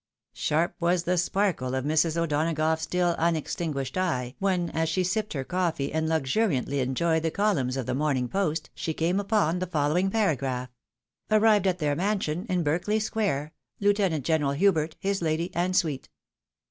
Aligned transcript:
Sharp 0.33 0.73
was 0.79 1.03
the 1.03 1.15
sparkle 1.15 1.75
of 1.75 1.85
Mrs. 1.85 2.17
O'Donagough's 2.17 2.81
still 2.81 3.15
unextin 3.17 3.71
guished 3.71 3.95
eye, 3.97 4.33
when, 4.39 4.71
as 4.71 4.89
she 4.89 5.03
sipped 5.03 5.33
her 5.33 5.43
coffee 5.43 5.93
and 5.93 6.09
luxuriantly 6.09 6.79
en 6.79 6.95
joyed 6.95 7.21
the 7.21 7.29
columns 7.29 7.77
of 7.77 7.85
the 7.85 7.93
Morning 7.93 8.27
Post, 8.27 8.71
she 8.73 8.95
came 8.95 9.19
upon 9.19 9.59
the 9.59 9.67
following 9.67 10.09
paragraph:—" 10.09 10.69
Arrived 11.29 11.67
at 11.67 11.77
their 11.77 11.95
mansion 11.95 12.47
in 12.49 12.63
Berkeley 12.63 12.99
square, 12.99 13.53
Lieutenant 13.79 14.25
General 14.25 14.53
Hubert, 14.53 14.95
his 14.99 15.21
lady, 15.21 15.51
and 15.53 15.75
suite." 15.75 16.09